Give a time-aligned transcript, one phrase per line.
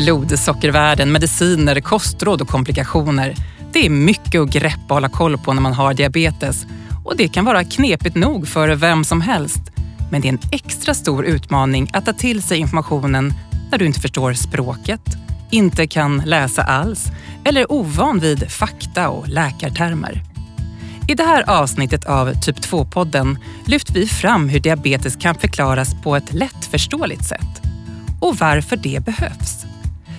[0.00, 3.34] blodsockervärden, mediciner, kostråd och komplikationer.
[3.72, 6.66] Det är mycket att greppa och hålla koll på när man har diabetes.
[7.04, 9.60] Och det kan vara knepigt nog för vem som helst.
[10.10, 13.34] Men det är en extra stor utmaning att ta till sig informationen
[13.70, 15.16] när du inte förstår språket,
[15.50, 17.06] inte kan läsa alls
[17.44, 20.22] eller är ovan vid fakta och läkartermer.
[21.08, 26.16] I det här avsnittet av Typ 2-podden lyfter vi fram hur diabetes kan förklaras på
[26.16, 27.62] ett lättförståeligt sätt
[28.20, 29.67] och varför det behövs.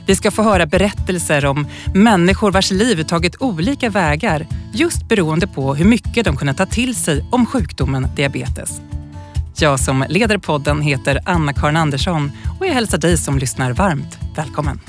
[0.09, 5.75] Vi ska få höra berättelser om människor vars liv tagit olika vägar just beroende på
[5.75, 8.81] hur mycket de kunnat ta till sig om sjukdomen diabetes.
[9.59, 14.79] Jag som leder podden heter Anna-Karin Andersson och jag hälsar dig som lyssnar varmt välkommen.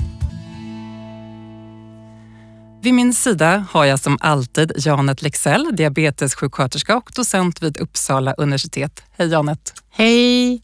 [2.81, 9.03] Vid min sida har jag som alltid Janet Lexell, diabetessjuksköterska och docent vid Uppsala universitet.
[9.17, 9.73] Hej Janet!
[9.91, 10.61] Hej!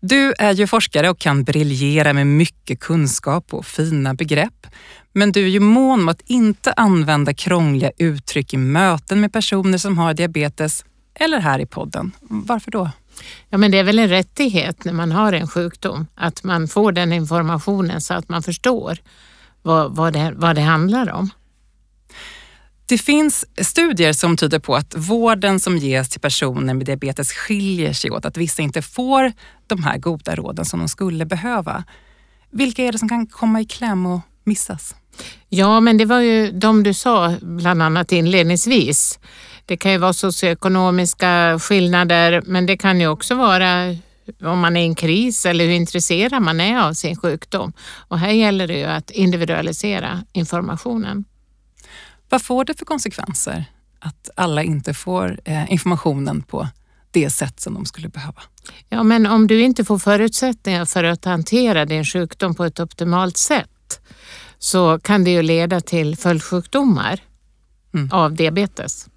[0.00, 4.66] Du är ju forskare och kan briljera med mycket kunskap och fina begrepp.
[5.12, 9.78] Men du är ju mån om att inte använda krångliga uttryck i möten med personer
[9.78, 12.12] som har diabetes eller här i podden.
[12.20, 12.90] Varför då?
[13.48, 16.92] Ja, men det är väl en rättighet när man har en sjukdom att man får
[16.92, 18.98] den informationen så att man förstår
[19.62, 21.30] vad, vad, det, vad det handlar om.
[22.88, 27.92] Det finns studier som tyder på att vården som ges till personer med diabetes skiljer
[27.92, 29.32] sig åt, att vissa inte får
[29.66, 31.84] de här goda råden som de skulle behöva.
[32.50, 34.94] Vilka är det som kan komma i kläm och missas?
[35.48, 39.18] Ja, men det var ju de du sa bland annat inledningsvis.
[39.66, 43.96] Det kan ju vara socioekonomiska skillnader, men det kan ju också vara
[44.42, 47.72] om man är i en kris eller hur intresserad man är av sin sjukdom.
[48.08, 51.24] Och här gäller det ju att individualisera informationen.
[52.28, 53.64] Vad får det för konsekvenser
[54.00, 56.68] att alla inte får eh, informationen på
[57.10, 58.42] det sätt som de skulle behöva?
[58.88, 63.36] Ja, men om du inte får förutsättningar för att hantera din sjukdom på ett optimalt
[63.36, 64.00] sätt
[64.58, 67.20] så kan det ju leda till följdsjukdomar
[67.94, 68.10] mm.
[68.12, 69.08] av diabetes.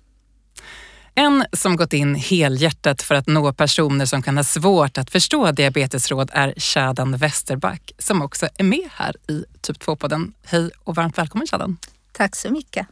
[1.15, 5.51] En som gått in helhjärtat för att nå personer som kan ha svårt att förstå
[5.51, 10.33] diabetesråd är Shadan Westerback som också är med här i Typ 2-podden.
[10.43, 11.77] Hej och varmt välkommen Shadan.
[12.11, 12.87] Tack så mycket.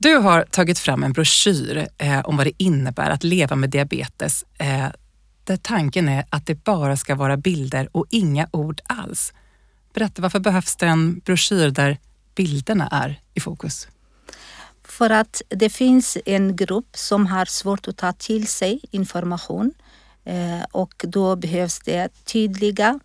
[0.00, 4.44] Du har tagit fram en broschyr eh, om vad det innebär att leva med diabetes
[4.58, 4.86] eh,
[5.44, 9.32] där tanken är att det bara ska vara bilder och inga ord alls.
[9.94, 11.98] Berätta, varför behövs det en broschyr där
[12.34, 13.88] bilderna är i fokus?
[14.84, 19.74] För att det finns en grupp som har svårt att ta till sig information
[20.24, 23.00] eh, och då behövs det tydliga,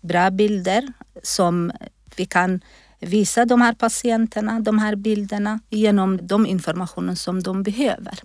[0.00, 0.92] bra bilder
[1.22, 1.72] som
[2.16, 2.60] vi kan
[3.00, 8.18] visa de här patienterna de här bilderna genom de informationer som de behöver.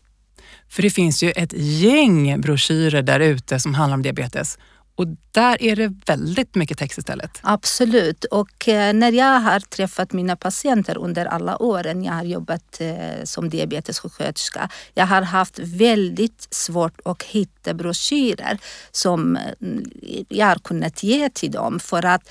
[0.69, 4.57] För det finns ju ett gäng broschyrer där ute som handlar om diabetes
[5.01, 7.39] och där är det väldigt mycket text istället.
[7.41, 8.25] Absolut.
[8.25, 13.23] Och eh, när jag har träffat mina patienter under alla åren jag har jobbat eh,
[13.23, 14.69] som diabetessjuksköterska.
[14.93, 18.57] Jag har haft väldigt svårt att hitta broschyrer
[18.91, 19.91] som mm,
[20.29, 22.29] jag har kunnat ge till dem för att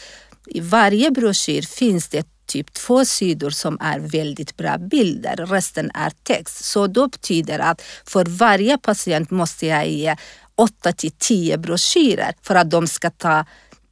[0.51, 6.13] i varje broschyr finns det typ två sidor som är väldigt bra bilder, resten är
[6.23, 6.65] text.
[6.65, 10.17] Så då betyder att för varje patient måste jag ge
[10.55, 13.45] 8 till 10 broschyrer för att de ska ta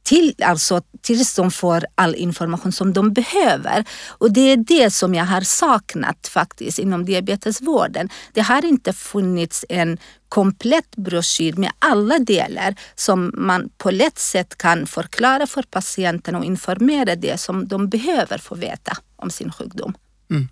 [0.09, 3.85] till, alltså tills de får all information som de behöver.
[4.07, 8.09] Och det är det som jag har saknat faktiskt inom diabetesvården.
[8.33, 9.97] Det har inte funnits en
[10.29, 16.45] komplett broschyr med alla delar som man på lätt sätt kan förklara för patienten och
[16.45, 19.93] informera det som de behöver få veta om sin sjukdom.
[20.31, 20.47] Mm.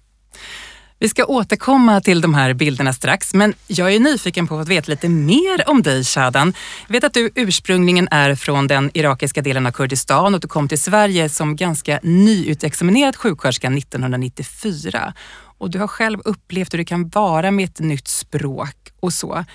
[0.99, 4.91] Vi ska återkomma till de här bilderna strax, men jag är nyfiken på att veta
[4.91, 6.53] lite mer om dig Shadan.
[6.87, 10.67] Jag vet att du ursprungligen är från den irakiska delen av Kurdistan och du kom
[10.67, 15.13] till Sverige som ganska nyutexaminerad sjuksköterska 1994.
[15.57, 19.45] Och du har själv upplevt hur det kan vara med ett nytt språk och så.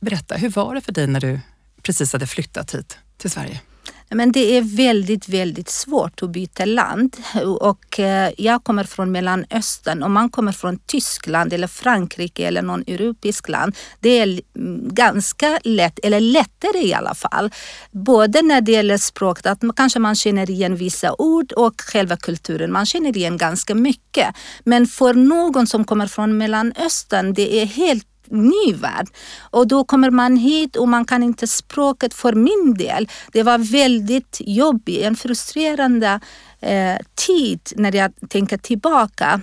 [0.00, 1.40] Berätta, hur var det för dig när du
[1.82, 3.60] precis hade flyttat hit till Sverige?
[4.10, 7.16] Men det är väldigt, väldigt svårt att byta land.
[7.60, 10.02] Och eh, jag kommer från Mellanöstern.
[10.02, 13.76] Om man kommer från Tyskland eller Frankrike eller någon europeisk land.
[14.00, 17.50] Det är mm, ganska lätt, eller lättare i alla fall.
[17.90, 22.72] Både när det gäller språket, att kanske man känner igen vissa ord och själva kulturen.
[22.72, 24.34] Man känner igen ganska mycket.
[24.64, 29.08] Men för någon som kommer från Mellanöstern, det är helt ny värld.
[29.50, 33.08] Och då kommer man hit och man kan inte språket för min del.
[33.32, 36.20] Det var väldigt jobbigt, en frustrerande
[36.60, 36.96] eh,
[37.26, 39.40] tid när jag tänker tillbaka.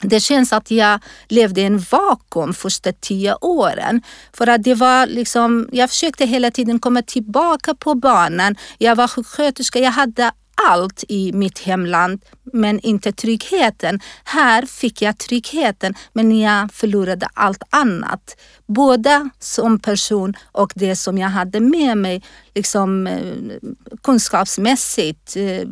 [0.00, 4.02] Det känns att jag levde i en vakuum första tio åren.
[4.32, 8.56] För att det var liksom, jag försökte hela tiden komma tillbaka på banan.
[8.78, 10.32] Jag var sjuksköterska, jag hade
[10.66, 12.20] allt i mitt hemland
[12.52, 14.00] men inte tryggheten.
[14.24, 18.36] Här fick jag tryggheten men jag förlorade allt annat.
[18.66, 22.22] Både som person och det som jag hade med mig
[22.54, 23.70] liksom, eh,
[24.02, 25.62] kunskapsmässigt, eh,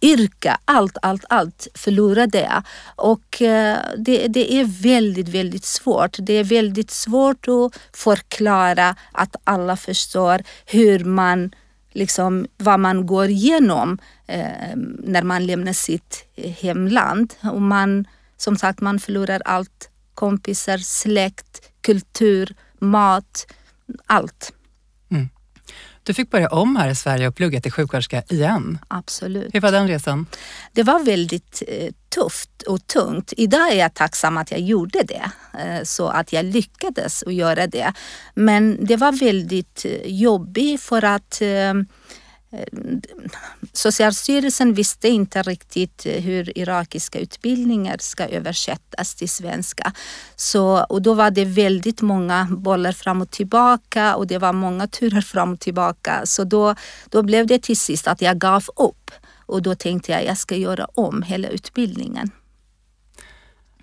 [0.00, 2.62] yrke, allt, allt, allt förlorade jag.
[2.96, 6.16] Och eh, det, det är väldigt, väldigt svårt.
[6.18, 11.50] Det är väldigt svårt att förklara att alla förstår hur man
[11.92, 17.34] liksom vad man går igenom eh, när man lämnar sitt eh, hemland.
[17.42, 18.04] Och man,
[18.36, 19.88] som sagt, man förlorar allt.
[20.14, 23.46] Kompisar, släkt, kultur, mat,
[24.06, 24.52] allt.
[26.02, 28.78] Du fick börja om här i Sverige och plugga till sjuksköterska igen.
[28.88, 29.54] Absolut.
[29.54, 30.26] Hur var den resan?
[30.72, 33.32] Det var väldigt eh, tufft och tungt.
[33.36, 37.66] Idag är jag tacksam att jag gjorde det, eh, så att jag lyckades att göra
[37.66, 37.92] det.
[38.34, 41.42] Men det var väldigt eh, jobbigt för att
[43.72, 49.92] Socialstyrelsen visste inte riktigt hur irakiska utbildningar ska översättas till svenska.
[50.36, 54.86] Så, och då var det väldigt många bollar fram och tillbaka och det var många
[54.86, 56.20] turer fram och tillbaka.
[56.24, 56.74] Så då,
[57.08, 59.10] då blev det till sist att jag gav upp
[59.46, 62.30] och då tänkte jag att jag ska göra om hela utbildningen.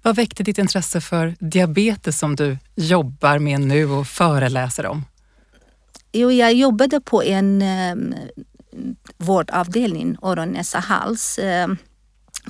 [0.02, 5.06] Vad väckte ditt intresse för diabetes som du jobbar med nu och föreläser om?
[6.12, 7.96] Jo, jag jobbade på en eh,
[9.18, 11.40] vårdavdelning, öron, näsa, hals.
[11.40, 11.68] Eh,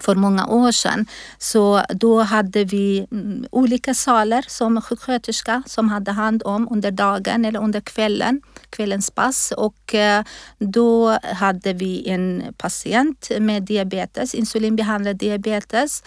[0.02, 1.06] för många år sedan.
[1.38, 7.46] Så då hade vi mm, olika salar som sjuksköterska som hade hand om under dagen
[7.46, 9.54] eller under kvällen, kvällens pass.
[9.58, 10.24] Och eh,
[10.58, 16.04] då hade vi en patient med diabetes, insulinbehandlad diabetes,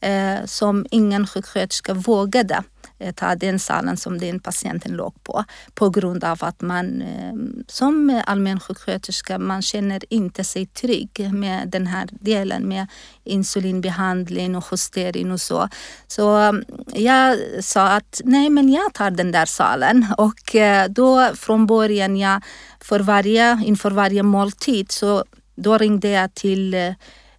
[0.00, 2.62] eh, som ingen sjuksköterska vågade
[2.98, 5.44] Eh, ta den salen som den patienten låg på.
[5.74, 7.34] På grund av att man eh,
[7.66, 12.86] som allmän sjuksköterska, man känner inte sig trygg med den här delen med
[13.24, 15.68] insulinbehandling och justering och så.
[16.06, 16.64] Så mm,
[16.94, 22.16] jag sa att nej men jag tar den där salen och eh, då från början
[22.16, 22.42] jag
[22.80, 25.24] för varje, inför varje måltid så
[25.56, 26.94] då ringde jag till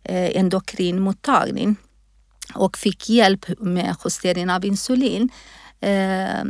[0.10, 1.76] endokrinmottagning
[2.56, 5.30] och fick hjälp med justering av insulin.
[5.80, 6.44] Eh,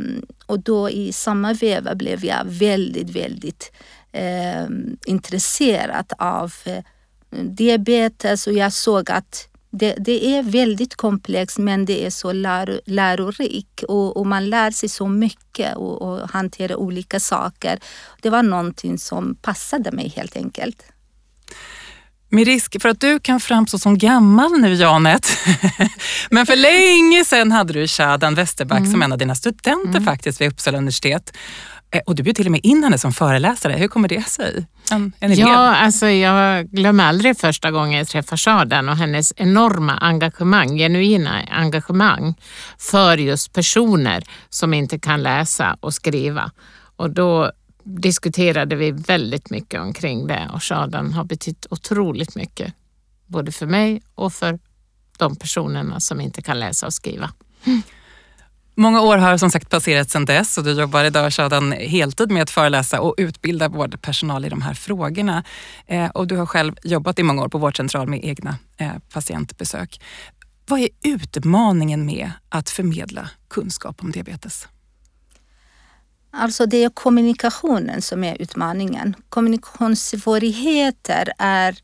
[0.46, 3.72] och då i samma veva blev jag väldigt, väldigt
[4.12, 4.66] eh,
[5.06, 6.84] intresserad av eh,
[7.30, 12.80] diabetes och jag såg att det, det, är väldigt komplext men det är så lär,
[12.84, 17.78] lärorikt och, och, man lär sig så mycket och, och hanterar olika saker.
[18.22, 20.82] Det var någonting som passade mig helt enkelt.
[22.30, 25.28] Med risk för att du kan framstå som gammal nu Janet.
[26.30, 28.90] Men för länge sedan hade du Shadan Westerback mm.
[28.90, 30.04] som en av dina studenter mm.
[30.04, 31.32] faktiskt vid Uppsala universitet.
[31.90, 33.72] Eh, och du bjöd till och med in henne som föreläsare.
[33.72, 34.66] Hur kommer det sig?
[34.90, 39.92] En, en ja, alltså jag glömmer aldrig första gången jag träffade Shadan och hennes enorma
[39.92, 42.34] engagemang, genuina engagemang
[42.78, 46.50] för just personer som inte kan läsa och skriva.
[46.96, 47.52] Och då
[47.88, 52.74] diskuterade vi väldigt mycket omkring det och Shadan har betytt otroligt mycket.
[53.26, 54.58] Både för mig och för
[55.18, 57.30] de personerna som inte kan läsa och skriva.
[58.74, 62.42] Många år har som sagt passerat sedan dess och du jobbar idag Shadan heltid med
[62.42, 65.44] att föreläsa och utbilda vårdpersonal i de här frågorna.
[65.86, 70.00] Eh, och du har själv jobbat i många år på vårdcentral med egna eh, patientbesök.
[70.66, 74.68] Vad är utmaningen med att förmedla kunskap om diabetes?
[76.30, 79.16] Alltså det är kommunikationen som är utmaningen.
[79.28, 81.76] Kommunikationssvårigheter är,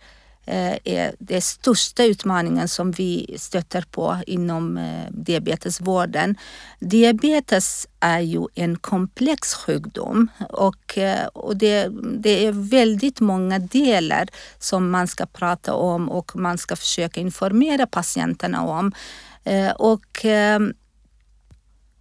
[0.46, 6.36] eh, är den största utmaningen som vi stöter på inom eh, diabetesvården.
[6.80, 14.28] Diabetes är ju en komplex sjukdom och, eh, och det, det är väldigt många delar
[14.58, 18.92] som man ska prata om och man ska försöka informera patienterna om.
[19.76, 20.24] Och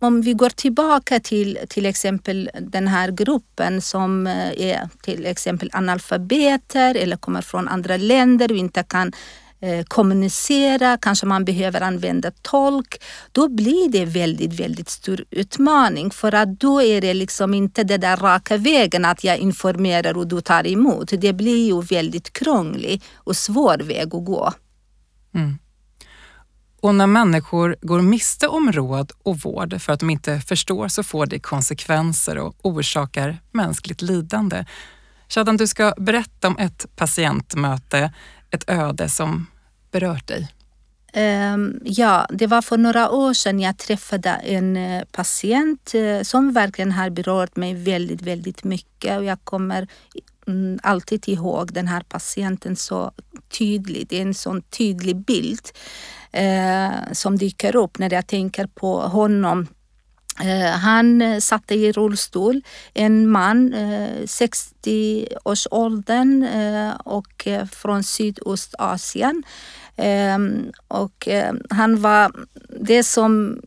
[0.04, 5.70] om vi går tillbaka till till exempel den här gruppen som eh, är till exempel
[5.74, 9.12] analfabeter eller kommer från andra länder och inte kan
[9.60, 16.36] eh, kommunicera, kanske man behöver använda tolk, då blir det väldigt, väldigt stor utmaning för
[16.36, 20.42] att då är det liksom inte den där raka vägen att jag informerar och du
[20.42, 21.12] tar emot.
[21.18, 24.54] Det blir ju väldigt krånglig och svår väg att gå.
[25.36, 25.58] Mm.
[26.84, 31.04] Och när människor går miste om råd och vård för att de inte förstår så
[31.04, 34.66] får det konsekvenser och orsakar mänskligt lidande.
[35.30, 38.14] Shadan, du ska berätta om ett patientmöte,
[38.52, 39.48] ett öde som
[39.92, 40.48] berört dig.
[41.54, 46.54] Um, ja, det var för några år sedan jag träffade en eh, patient eh, som
[46.54, 49.88] verkligen har berört mig väldigt, väldigt mycket och jag kommer
[50.48, 53.12] Mm, alltid ihåg den här patienten så
[53.58, 54.10] tydligt.
[54.10, 55.62] Det är en sån tydlig bild
[56.32, 59.68] eh, som dyker upp när jag tänker på honom
[60.42, 62.62] Eh, han eh, satt i rullstol,
[62.94, 69.44] en man, eh, 60-årsåldern eh, och eh, från Sydostasien.
[69.96, 71.28] Ehm, och
[71.70, 72.32] han var
[72.80, 73.62] det som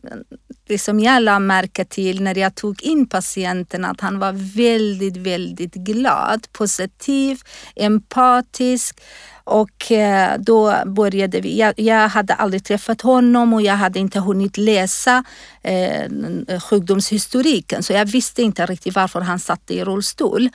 [0.67, 5.17] det som jag lade märke till när jag tog in patienten att han var väldigt,
[5.17, 7.39] väldigt glad, positiv,
[7.75, 9.01] empatisk
[9.43, 11.59] och eh, då började vi.
[11.59, 15.23] Jag, jag, hade aldrig träffat honom och jag hade inte hunnit läsa
[15.61, 16.09] eh,
[16.59, 20.49] sjukdomshistoriken så jag visste inte riktigt varför han satt i rullstol.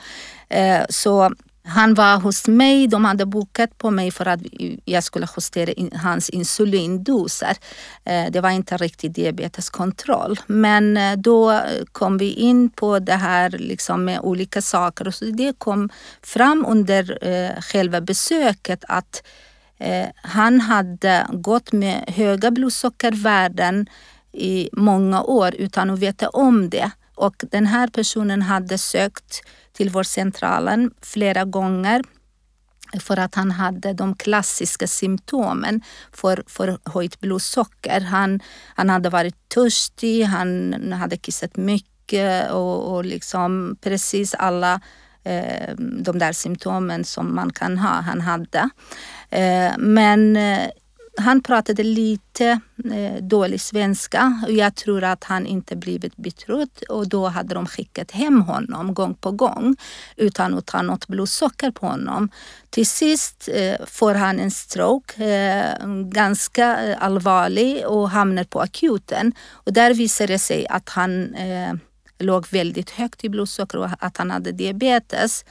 [0.49, 1.33] Eh, så
[1.65, 4.39] han var hos mig, de hade bokat på mig för att
[4.85, 7.57] jag skulle justera in, hans insulindoser.
[8.03, 10.39] Eh, det var inte riktigt diabeteskontroll.
[10.47, 15.25] Men eh, då kom vi in på det här liksom med olika saker och så
[15.25, 15.89] det kom
[16.21, 19.23] fram under eh, själva besöket att
[20.15, 23.87] han hade gått med höga blodsockervärden
[24.31, 26.91] i många år utan att veta om det.
[27.15, 29.41] Och den här personen hade sökt
[29.73, 32.03] till vårdcentralen flera gånger
[32.99, 38.01] för att han hade de klassiska symptomen för, för höjt blodsocker.
[38.01, 38.39] Han,
[38.75, 44.81] han hade varit törstig, han hade kissat mycket och, och liksom precis alla
[45.23, 48.69] eh, de där symptomen som man kan ha, han hade.
[49.29, 50.69] Eh, men eh,
[51.17, 52.59] han pratade lite
[52.93, 57.65] eh, dålig svenska och jag tror att han inte blivit betrodd och då hade de
[57.65, 59.75] skickat hem honom gång på gång
[60.15, 62.29] utan att ta något blodsocker på honom.
[62.69, 69.33] Till sist eh, får han en stroke, eh, ganska eh, allvarlig och hamnar på akuten
[69.51, 71.73] och där visar det sig att han eh,
[72.19, 75.45] låg väldigt högt i blodsocker och att han hade diabetes.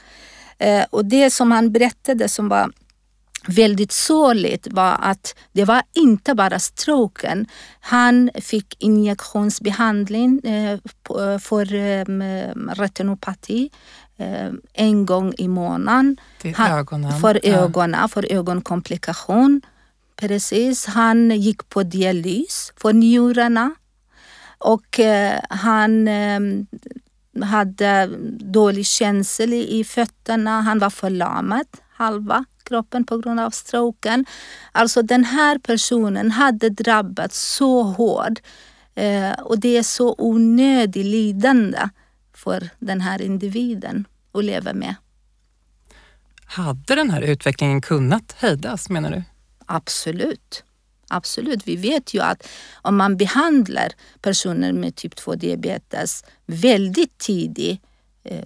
[0.57, 2.71] Eh, och det som han berättade som var
[3.47, 7.45] väldigt sorgligt var att det var inte bara stroken.
[7.79, 10.79] Han fick injektionsbehandling eh,
[11.39, 12.05] för eh,
[12.75, 13.69] retinopati
[14.17, 16.17] eh, en gång i månaden.
[16.57, 17.19] Ögonen.
[17.19, 19.61] För ögonen, för ögonkomplikation.
[20.15, 20.85] Precis.
[20.85, 23.75] Han gick på dialys för njurarna
[24.57, 24.99] och
[25.49, 26.09] han
[27.41, 28.09] hade
[28.39, 30.61] dålig känsel i fötterna.
[30.61, 34.25] Han var förlamad halva kroppen på grund av stroken.
[34.71, 38.39] Alltså den här personen hade drabbats så hårt
[38.95, 41.89] eh, och det är så onödigt lidande
[42.33, 44.95] för den här individen att leva med.
[46.45, 49.23] Hade den här utvecklingen kunnat hejdas menar du?
[49.65, 50.63] Absolut.
[51.07, 51.67] Absolut.
[51.67, 52.47] Vi vet ju att
[52.81, 53.91] om man behandlar
[54.21, 57.81] personer med typ 2 diabetes väldigt tidigt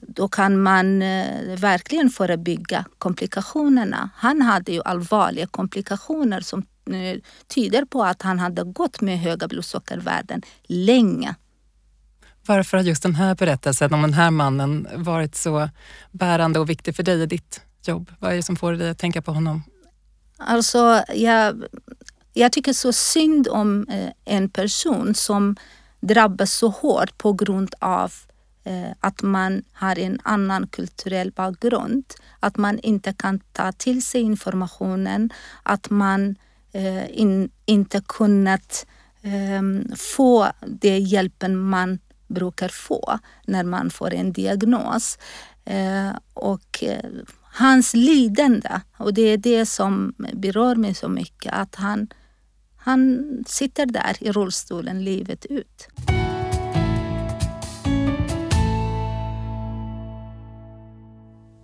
[0.02, 4.10] då kan man eh, verkligen förebygga komplikationerna.
[4.16, 9.48] Han hade ju allvarliga komplikationer som eh, tyder på att han hade gått med höga
[9.48, 11.36] blodsockervärden länge.
[12.46, 15.70] Varför har just den här berättelsen om den här mannen varit så
[16.12, 18.12] bärande och viktig för dig i ditt jobb?
[18.20, 19.64] Vad är det som får dig att tänka på honom?
[20.38, 21.64] Alltså, jag,
[22.34, 23.88] jag tycker så synd om
[24.26, 25.56] en person som
[26.00, 28.27] drabbas så hårt på grund av Eh,
[28.68, 32.04] Eh, att man har en annan kulturell bakgrund,
[32.40, 35.30] att man inte kan ta till sig informationen,
[35.64, 36.36] att man
[36.72, 38.86] eh, in, inte kunnat
[39.22, 45.18] eh, få den hjälpen man brukar få när man får en diagnos.
[45.66, 47.10] Eh, och eh,
[47.44, 52.08] hans lidande, och det är det som berör mig så mycket, att han,
[52.76, 55.88] han sitter där i rullstolen livet ut.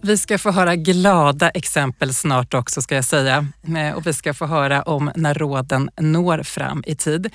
[0.05, 3.47] Vi ska få höra glada exempel snart också ska jag säga.
[3.77, 7.29] Eh, och vi ska få höra om när råden når fram i tid.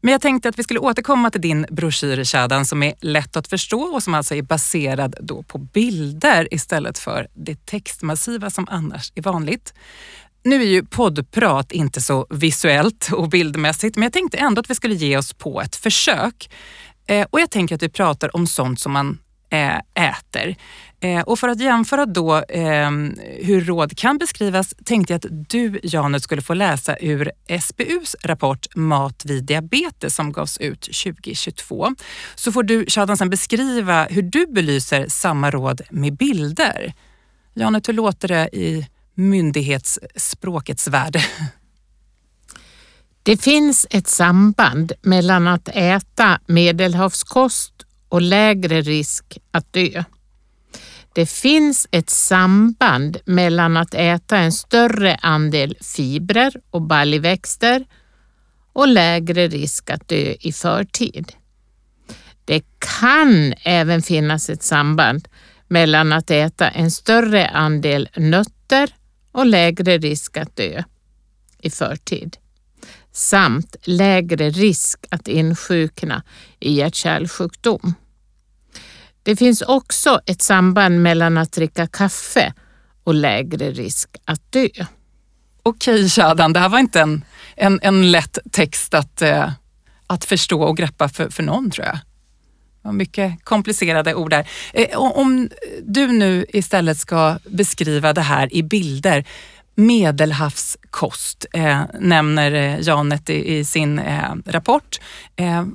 [0.00, 3.48] Men jag tänkte att vi skulle återkomma till din broschyr Shadan som är lätt att
[3.48, 9.12] förstå och som alltså är baserad då på bilder istället för det textmassiva som annars
[9.14, 9.74] är vanligt.
[10.44, 14.74] Nu är ju poddprat inte så visuellt och bildmässigt men jag tänkte ändå att vi
[14.74, 16.50] skulle ge oss på ett försök.
[17.06, 19.18] Eh, och jag tänker att vi pratar om sånt som man
[19.50, 20.56] Eh, äter.
[21.00, 22.90] Eh, och för att jämföra då eh,
[23.42, 28.66] hur råd kan beskrivas tänkte jag att du, Janet, skulle få läsa ur SBUs rapport
[28.74, 31.94] Mat vid diabetes som gavs ut 2022.
[32.34, 36.94] Så får du, Shadan, sen beskriva hur du belyser samma råd med bilder.
[37.54, 41.20] Janet, hur låter det i myndighetsspråkets värld?
[43.22, 47.77] Det finns ett samband mellan att äta medelhavskost
[48.08, 50.04] och lägre risk att dö.
[51.12, 57.84] Det finns ett samband mellan att äta en större andel fibrer och baljväxter
[58.72, 61.32] och lägre risk att dö i förtid.
[62.44, 62.64] Det
[63.00, 65.28] kan även finnas ett samband
[65.68, 68.90] mellan att äta en större andel nötter
[69.32, 70.82] och lägre risk att dö
[71.60, 72.36] i förtid
[73.18, 76.22] samt lägre risk att insjukna
[76.60, 77.94] i hjärt-kärlsjukdom.
[79.22, 82.52] Det finns också ett samband mellan att dricka kaffe
[83.04, 84.68] och lägre risk att dö.
[85.62, 87.24] Okej Shadan, det här var inte en,
[87.56, 89.50] en, en lätt text att, eh,
[90.06, 91.98] att förstå och greppa för, för någon tror jag.
[92.94, 94.48] Mycket komplicerade ord där.
[94.72, 95.48] Eh, om
[95.82, 99.24] du nu istället ska beskriva det här i bilder.
[99.78, 105.00] Medelhavskost eh, nämner eh, Janet i, i sin eh, rapport.
[105.36, 105.66] Eh,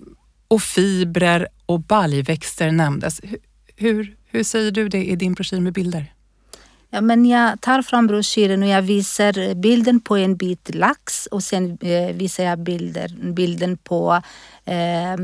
[0.48, 3.22] och fibrer och baljväxter nämndes.
[3.24, 3.40] Hur,
[3.76, 6.14] hur, hur säger du det i din broschyr med bilder?
[6.96, 11.44] Ja, men jag tar fram broschyren och jag visar bilden på en bit lax och
[11.44, 14.22] sen eh, visar jag bilder, bilden på
[14.66, 15.16] eh,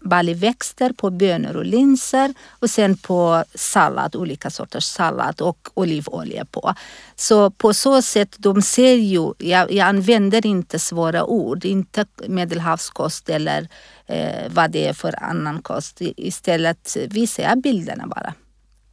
[0.00, 6.74] baljväxter, på bönor och linser och sen på sallad, olika sorters sallad och olivolja på.
[7.16, 13.28] Så på så sätt, de ser ju, jag, jag använder inte svåra ord, inte medelhavskost
[13.28, 13.68] eller
[14.06, 15.96] eh, vad det är för annan kost.
[16.00, 18.34] Istället visar jag bilderna bara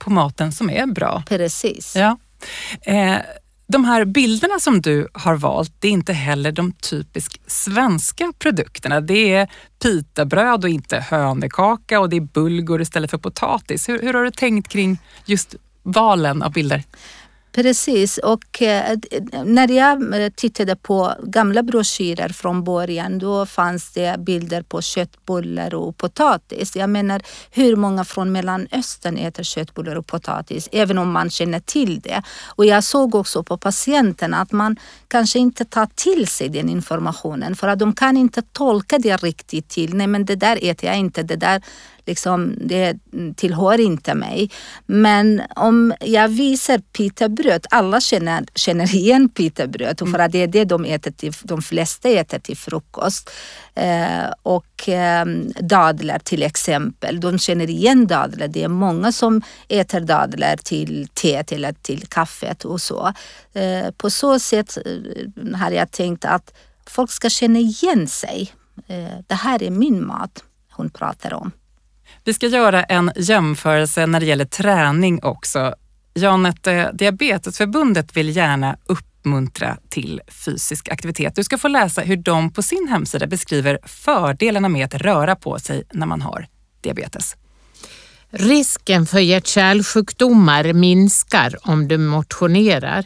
[0.03, 1.23] på maten som är bra.
[1.27, 1.95] Precis.
[1.95, 2.17] Ja.
[2.81, 3.17] Eh,
[3.67, 9.01] de här bilderna som du har valt, det är inte heller de typiskt svenska produkterna.
[9.01, 9.51] Det är
[9.83, 13.89] pitabröd och inte hönekaka och det är bulgur istället för potatis.
[13.89, 16.83] Hur, hur har du tänkt kring just valen av bilder?
[17.53, 18.97] Precis, och eh,
[19.45, 25.73] när jag eh, tittade på gamla broschyrer från början då fanns det bilder på köttbullar
[25.73, 26.75] och potatis.
[26.75, 30.69] Jag menar, hur många från Mellanöstern äter köttbullar och potatis?
[30.71, 32.21] Även om man känner till det.
[32.45, 37.55] Och jag såg också på patienterna att man kanske inte tar till sig den informationen
[37.55, 40.97] för att de kan inte tolka det riktigt till, nej men det där äter jag
[40.97, 41.61] inte, det där
[42.05, 42.97] liksom, det
[43.35, 44.49] tillhör inte mig.
[44.85, 50.65] Men om jag visar pitabröd, alla känner, känner igen pitabröd för att det är det
[50.65, 53.29] de äter till, de flesta äter till frukost.
[53.75, 55.25] Eh, och eh,
[55.59, 58.47] dadlar till exempel, de känner igen dadlar.
[58.47, 63.13] Det är många som äter dadlar till teet eller till kaffet och så.
[63.53, 66.53] Eh, på så sätt eh, har jag tänkt att
[66.85, 68.51] folk ska känna igen sig.
[68.87, 71.51] Eh, det här är min mat hon pratar om.
[72.23, 75.75] Vi ska göra en jämförelse när det gäller träning också.
[76.13, 81.35] Janet, eh, Diabetesförbundet vill gärna uppmuntra till fysisk aktivitet.
[81.35, 85.59] Du ska få läsa hur de på sin hemsida beskriver fördelarna med att röra på
[85.59, 86.47] sig när man har
[86.81, 87.35] diabetes.
[88.29, 93.05] Risken för hjärt-kärlsjukdomar minskar om du motionerar.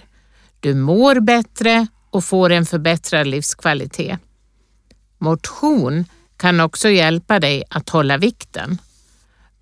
[0.60, 4.20] Du mår bättre och får en förbättrad livskvalitet.
[5.18, 6.06] Motion
[6.38, 8.78] kan också hjälpa dig att hålla vikten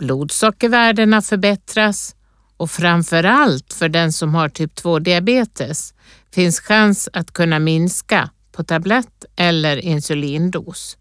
[0.04, 2.16] blodsockervärdena förbättras
[2.58, 5.94] och framför allt för den som har typ 2-diabetes
[6.34, 10.98] finns chans att kunna minska på tablett eller insulindos.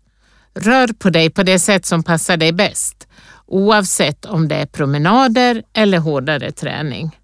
[0.55, 3.09] Rör på dig på det sätt som passar dig bäst,
[3.47, 7.19] oavsett om det är promenader eller hårdare träning.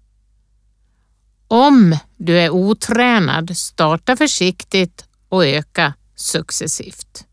[1.47, 7.25] Om du är otränad, starta försiktigt och öka successivt.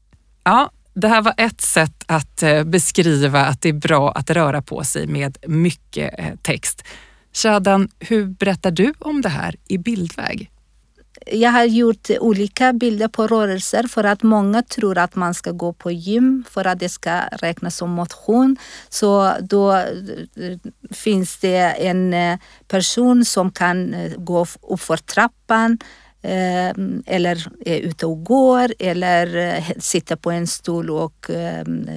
[0.45, 4.63] Ja, det här var ett sätt att eh, beskriva att det är bra att röra
[4.63, 6.85] på sig med mycket eh, text.
[7.33, 10.51] Shadan, hur berättar du om det här i bildväg?
[11.27, 15.73] Jag har gjort olika bilder på rörelser för att många tror att man ska gå
[15.73, 18.57] på gym för att det ska räknas som motion.
[18.89, 20.59] Så då eh,
[20.91, 22.15] finns det en
[22.69, 25.79] person som kan gå upp för trappan
[27.07, 31.89] eller är ute och går eller eh, sitter på en stol och ehm,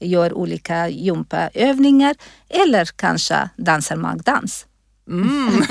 [0.00, 2.14] gör olika gympaövningar
[2.48, 4.66] eller kanske dansar magdans.
[5.10, 5.62] Mm.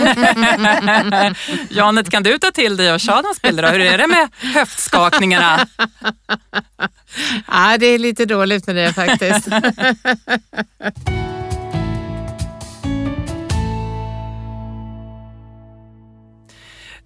[1.70, 3.72] Janet, kan du ta till dig av Shadans bilder?
[3.72, 5.68] Hur är det med höftskakningarna?
[7.48, 9.48] ja, det är lite dåligt med det faktiskt.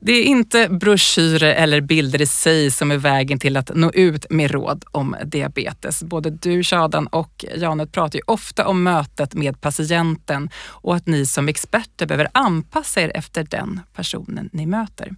[0.09, 4.25] Det är inte broschyrer eller bilder i sig som är vägen till att nå ut
[4.29, 6.03] med råd om diabetes.
[6.03, 11.25] Både du, Shadan och Janet pratar ju ofta om mötet med patienten och att ni
[11.25, 15.15] som experter behöver anpassa er efter den personen ni möter.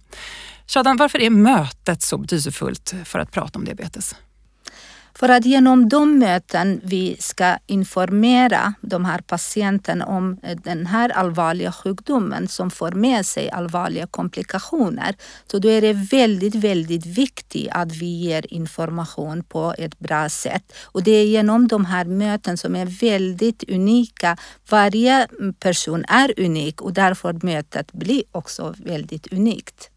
[0.66, 4.14] Shadan, varför är mötet så betydelsefullt för att prata om diabetes?
[5.14, 11.08] För att genom de möten vi ska informera de här patienterna om eh, den här
[11.08, 15.16] allvarliga sjukdomen som får med sig allvarliga komplikationer.
[15.46, 20.72] Så då är det väldigt, väldigt viktigt att vi ger information på ett bra sätt.
[20.82, 24.36] Och det är genom de här möten som är väldigt unika.
[24.70, 29.90] Varje person är unik och därför mötet blir också väldigt unikt.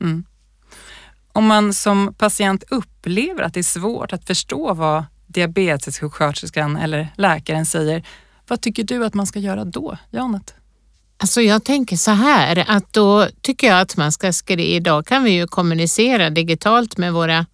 [0.00, 0.24] Mm.
[1.36, 7.66] Om man som patient upplever att det är svårt att förstå vad diabetessjuksköterskan eller läkaren
[7.66, 8.06] säger,
[8.48, 10.54] vad tycker du att man ska göra då, Janet?
[11.18, 15.24] Alltså jag tänker så här att då tycker jag att man ska skriva, idag kan
[15.24, 17.46] vi ju kommunicera digitalt med våra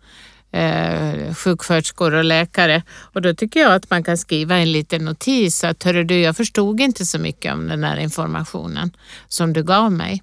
[0.53, 5.65] eh, sjuksköterskor och läkare och då tycker jag att man kan skriva en liten notis
[5.65, 8.97] att hörru du, jag förstod inte så mycket om den här informationen
[9.29, 10.23] som du gav mig.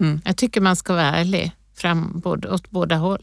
[0.00, 0.20] Mm.
[0.24, 3.22] Jag tycker man ska vara ärlig fram åt båda håll.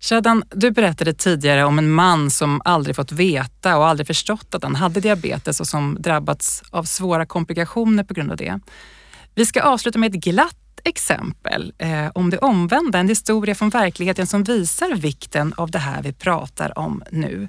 [0.00, 4.62] Shadan, du berättade tidigare om en man som aldrig fått veta och aldrig förstått att
[4.62, 8.60] han hade diabetes och som drabbats av svåra komplikationer på grund av det.
[9.34, 14.26] Vi ska avsluta med ett glatt exempel eh, om det omvända, en historia från verkligheten
[14.26, 17.48] som visar vikten av det här vi pratar om nu.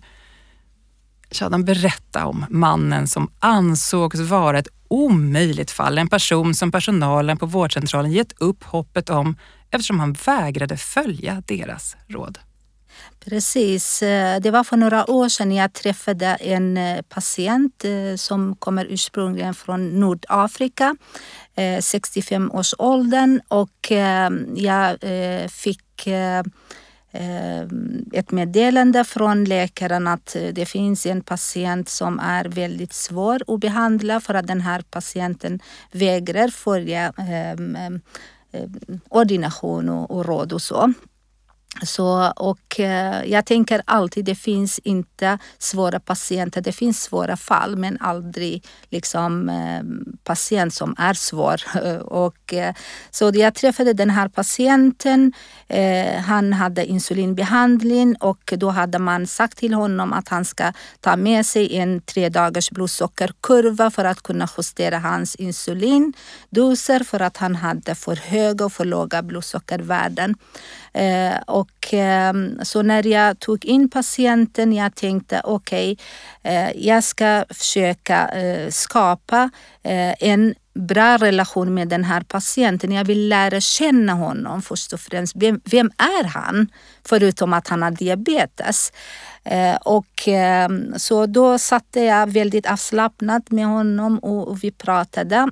[1.34, 5.98] Shadan, berätta om mannen som ansågs vara ett omöjligt fall.
[5.98, 9.36] En person som personalen på vårdcentralen gett upp hoppet om
[9.72, 12.38] eftersom han vägrade följa deras råd.
[13.26, 14.02] Precis.
[14.02, 18.86] Eh, det var för några år sedan jag träffade en eh, patient eh, som kommer
[18.89, 20.96] ursprungligen från Nordafrika,
[21.56, 23.91] 65-årsåldern åldern och
[24.56, 24.98] jag
[25.52, 26.08] fick
[27.15, 27.67] Eh,
[28.13, 33.60] ett meddelande från läkaren att eh, det finns en patient som är väldigt svår att
[33.60, 35.60] behandla för att den här patienten
[35.91, 37.91] vägrar följa eh,
[39.10, 40.93] ordination och råd och så.
[41.82, 47.76] Så, och eh, jag tänker alltid, det finns inte svåra patienter, det finns svåra fall
[47.76, 49.84] men aldrig liksom, eh,
[50.24, 51.62] patient som är svår.
[52.02, 52.74] och, eh,
[53.12, 55.34] så jag träffade den här patienten,
[55.68, 61.16] eh, han hade insulinbehandling och då hade man sagt till honom att han ska ta
[61.16, 67.56] med sig en tre dagars blodsockerkurva för att kunna justera hans insulindoser för att han
[67.56, 70.36] hade för höga och för låga blodsockervärden.
[70.94, 77.04] Eh, och, eh, så när jag tog in patienten, jag tänkte okej, okay, eh, jag
[77.04, 79.50] ska försöka eh, skapa
[79.84, 82.92] eh, en bra relation med den här patienten.
[82.92, 85.36] Jag vill lära känna honom först och främst.
[85.36, 86.68] Vem, vem är han?
[87.06, 88.92] Förutom att han har diabetes.
[89.44, 95.50] Eh, och, eh, så då satt jag väldigt avslappnat med honom och, och vi pratade.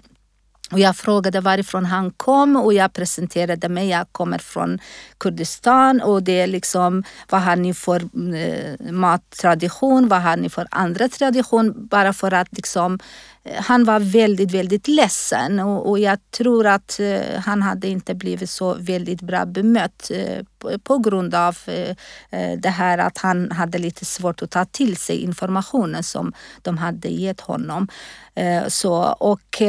[0.71, 3.89] Och jag frågade varifrån han kom och jag presenterade mig.
[3.89, 4.79] Jag kommer från
[5.17, 8.01] Kurdistan och det är liksom vad har ni för
[8.35, 10.07] eh, mattradition?
[10.07, 11.87] Vad har ni för andra tradition?
[11.87, 16.67] Bara för att liksom Eh, Eh, han var väldigt, väldigt ledsen och, och jag tror
[16.67, 21.57] att eh, han hade inte blivit så väldigt bra bemött eh, på, på, grund av
[21.65, 21.95] eh,
[22.29, 26.77] eh det här att han hade lite svårt att ta till sig informationen som de
[26.77, 27.87] hade gett honom.
[28.35, 29.61] Eh, så, och,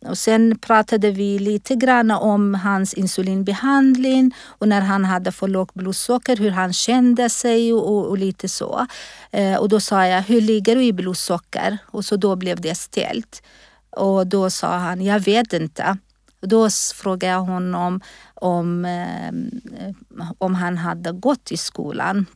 [0.00, 5.74] och sen pratade vi lite grann om hans insulinbehandling och när han hade för lågt
[5.74, 8.86] blodsocker, hur han kände sig och, och, och lite så.
[9.58, 11.78] Och då sa jag, hur ligger du i blodsocker?
[11.86, 13.42] Och så då blev det stelt ställt.
[13.90, 15.98] Och då sa han, jag vet inte.
[16.40, 18.00] Då frågade jag honom
[18.34, 19.32] om, eh,
[20.38, 22.26] om han hade gått i skolan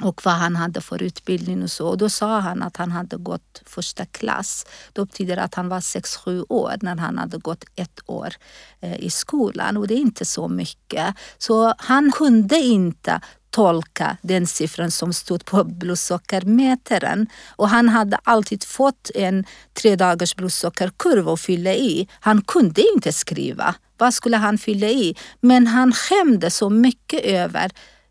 [0.00, 1.88] och vad han hade för utbildning och så.
[1.88, 4.66] Och då sa han att han hade gått första klass.
[4.92, 8.34] Det betyder att han var 6-7 år när han hade gått ett år
[8.80, 11.14] eh, i skolan och det är inte så mycket.
[11.38, 13.20] Så han kunde inte
[13.50, 17.26] tolka den siffran som stod på blodsockermätaren.
[17.56, 22.08] Och han hade alltid fått en tre dagars blodsockerkurva att fylla i.
[22.20, 23.74] Han kunde inte skriva.
[23.98, 25.16] Vad skulle han fylla i?
[25.40, 27.70] Men han skämde så mycket över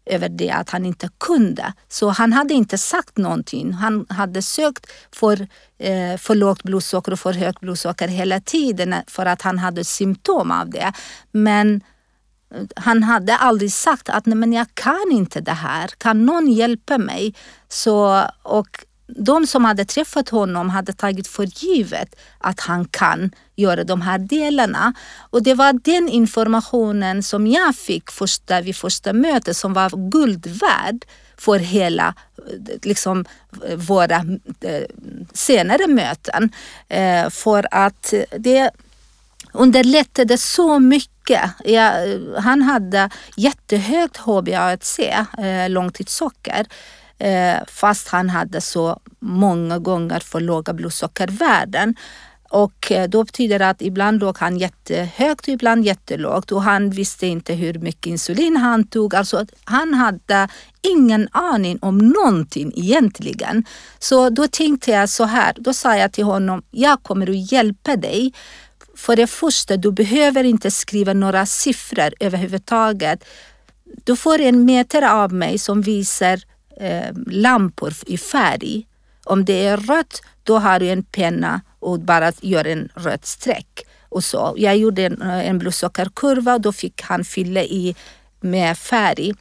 [0.10, 1.74] över det att han inte kunde.
[1.88, 3.74] Så han hade inte sagt någonting.
[3.74, 5.48] Han hade sökt för,
[5.80, 10.52] eh, för lågt blodsocker och för högt blodsocker hela tiden för att han hade symptom
[10.52, 10.94] av det.
[11.32, 11.82] Men
[12.76, 16.98] han hade aldrig sagt att Nej, men jag kan inte det här, kan någon hjälpa
[16.98, 17.34] mig?
[17.68, 18.86] Så, och
[19.18, 24.20] de som hade träffat honom hade tagit för givet att han kan göra de här
[24.20, 24.94] delarna.
[25.20, 30.46] Och det var den informationen som jag fick första, vid första mötet som var guld
[30.46, 31.06] värd
[31.38, 32.16] för hela
[32.82, 33.26] liksom,
[33.76, 34.16] våra
[34.62, 34.84] eh,
[35.34, 36.50] senare möten.
[36.88, 38.72] Eh, för att det
[39.54, 41.19] underlättade så mycket.
[41.64, 41.92] Ja,
[42.38, 46.68] han hade jättehögt HbA1c, eh, långtidssocker,
[47.18, 51.96] eh, fast han hade så många gånger för låga blodsockervärden.
[52.50, 56.90] Och eh, då betyder det att ibland låg han jättehögt och ibland jättelågt och han
[56.90, 59.16] visste inte hur mycket insulin han tog.
[59.16, 60.48] Alltså han hade
[60.82, 63.66] ingen aning om någonting egentligen.
[64.00, 67.96] Så då tänkte jag så här, då sa jag till honom, jag kommer att hjälpa
[67.96, 68.34] dig.
[69.00, 73.24] För det första, du behöver inte skriva några siffror överhuvudtaget.
[74.04, 76.42] Du får en mätare av mig som visar
[76.80, 78.88] eh, lampor i färg.
[79.24, 83.82] Om det är rött, då har du en penna och bara gör en rött streck.
[84.10, 84.54] Och så.
[84.58, 87.96] Jag gjorde en, en blodsockerkurva och då fick han fylla i
[88.40, 89.34] med färg.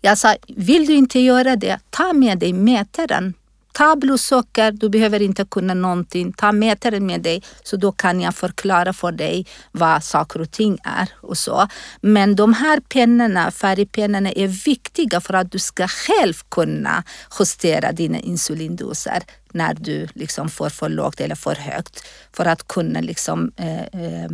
[0.00, 3.34] Jag sa, vill du inte göra det, ta med dig mätaren.
[3.76, 6.32] Ta blodsocker, du behöver inte kunna någonting.
[6.32, 10.78] Ta mätaren med dig så då kan jag förklara för dig vad saker och ting
[10.84, 11.68] är och så.
[12.00, 17.04] Men de här pennorna, färgpennorna är viktiga för att du ska själv kunna
[17.38, 22.04] justera dina insulindoser när du liksom får för lågt eller för högt.
[22.32, 24.30] För att kunna liksom eh, eh,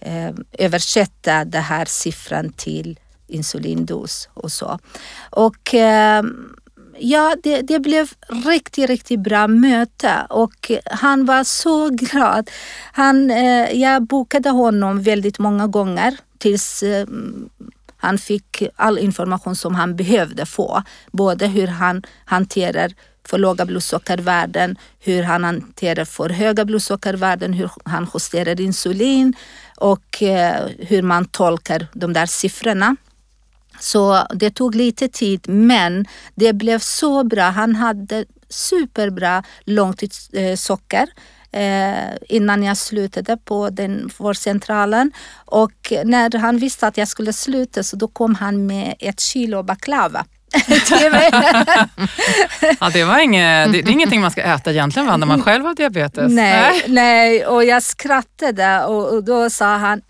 [0.00, 4.78] eh översätta den här siffran till insulindos och så.
[5.30, 6.22] Och eh,
[7.02, 8.10] ja, det, det, blev
[8.46, 12.50] riktigt, riktigt bra möte och han var så glad.
[12.92, 17.06] Han, eh, jag bokade honom väldigt många gånger tills eh,
[17.96, 20.82] han fick all information som han behövde få.
[21.12, 22.92] Både hur han hanterar
[23.28, 29.34] för låga blodsockervärden, hur han hanterar för höga blodsockervärden, hur han justerar insulin
[29.76, 32.96] och eh, hur man tolkar de där siffrorna.
[33.82, 37.42] Så det tog lite tid men det blev så bra.
[37.42, 41.08] Han hade superbra långtidssocker
[41.52, 45.12] eh, eh, innan jag slutade på den vårdcentralen.
[45.44, 49.62] Och när han visste att jag skulle sluta så då kom han med ett kilo
[49.62, 50.26] baklava
[52.80, 55.42] ja, det, var inget, det, det, är ingenting man ska äta egentligen va, när man
[55.42, 56.32] själv har diabetes?
[56.32, 57.46] Nej, nej.
[57.46, 60.02] och jag skrattade och, och då sa han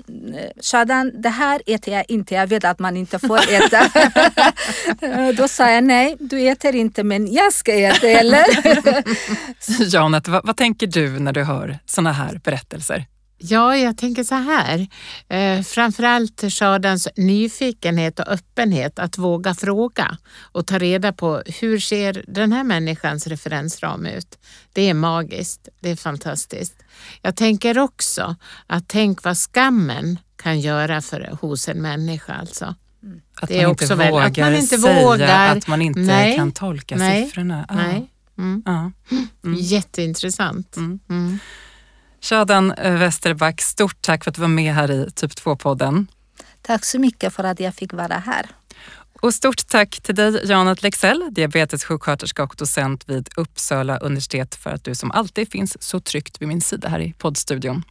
[0.62, 2.35] Shadan, det här äter jag inte.
[2.35, 3.88] Jag vet att man inte får äta.
[5.37, 8.44] då sa jag nej, du äter inte men jag ska äta eller?
[9.94, 13.07] Janet, vad, vad tänker du när du hör sådana här berättelser?
[13.44, 14.87] Ja, jag tänker så här.
[15.28, 22.24] Eh, framförallt Shadans nyfikenhet och öppenhet att våga fråga och ta reda på hur ser
[22.28, 24.38] den här människans referensram ut.
[24.72, 25.68] Det är magiskt.
[25.81, 26.74] Det är fantastiskt.
[27.22, 32.33] Jag tänker också att tänk vad skammen kan göra för, hos en människa.
[32.35, 32.74] Alltså.
[33.40, 35.57] Att, det man inte också vågar att man inte säga vågar.
[35.57, 37.66] att man inte nej, kan tolka nej, siffrorna.
[37.68, 37.74] Ah.
[37.74, 38.09] Nej.
[38.38, 38.62] Mm.
[38.66, 38.90] Ah.
[39.44, 39.59] Mm.
[39.59, 40.76] Jätteintressant.
[40.76, 41.00] Mm.
[41.09, 41.38] mm.
[42.23, 46.07] Shadan Westerback, stort tack för att du var med här i Typ 2-podden.
[46.63, 48.47] Tack så mycket för att jag fick vara här.
[49.23, 54.85] Och stort tack till dig Janet Lexell, diabetessjuksköterska och docent vid Uppsala universitet för att
[54.85, 57.83] du som alltid finns så tryggt vid min sida här i poddstudion.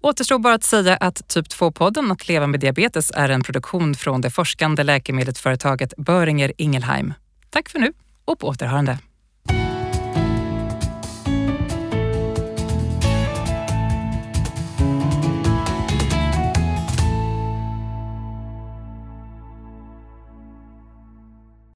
[0.00, 4.20] Återstår bara att säga att Typ 2-podden Att leva med diabetes är en produktion från
[4.20, 7.14] det forskande läkemedelsföretaget Böringer Ingelheim.
[7.50, 7.92] Tack för nu
[8.24, 8.98] och på återhörande.